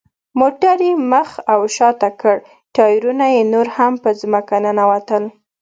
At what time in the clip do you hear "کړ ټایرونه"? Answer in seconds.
2.21-3.25